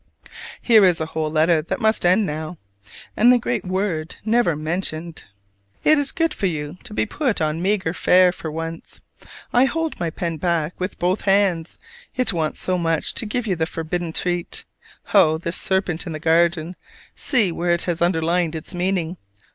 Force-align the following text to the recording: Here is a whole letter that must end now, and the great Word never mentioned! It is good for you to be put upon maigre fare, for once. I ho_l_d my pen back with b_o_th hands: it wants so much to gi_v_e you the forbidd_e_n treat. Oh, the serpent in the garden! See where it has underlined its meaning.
Here 0.63 0.83
is 0.83 0.99
a 0.99 1.05
whole 1.05 1.29
letter 1.29 1.61
that 1.61 1.79
must 1.79 2.07
end 2.07 2.25
now, 2.25 2.57
and 3.15 3.31
the 3.31 3.37
great 3.37 3.63
Word 3.63 4.15
never 4.25 4.55
mentioned! 4.55 5.25
It 5.83 5.99
is 5.99 6.11
good 6.11 6.33
for 6.33 6.47
you 6.47 6.79
to 6.85 6.91
be 6.95 7.05
put 7.05 7.39
upon 7.39 7.61
maigre 7.61 7.93
fare, 7.93 8.31
for 8.31 8.49
once. 8.49 9.01
I 9.53 9.67
ho_l_d 9.67 9.99
my 9.99 10.09
pen 10.09 10.37
back 10.37 10.73
with 10.79 10.97
b_o_th 10.97 11.21
hands: 11.21 11.77
it 12.15 12.33
wants 12.33 12.59
so 12.59 12.79
much 12.79 13.13
to 13.13 13.27
gi_v_e 13.27 13.45
you 13.45 13.55
the 13.55 13.65
forbidd_e_n 13.65 14.11
treat. 14.11 14.65
Oh, 15.13 15.37
the 15.37 15.51
serpent 15.51 16.07
in 16.07 16.13
the 16.13 16.19
garden! 16.19 16.75
See 17.15 17.51
where 17.51 17.71
it 17.75 17.83
has 17.83 18.01
underlined 18.01 18.55
its 18.55 18.73
meaning. 18.73 19.17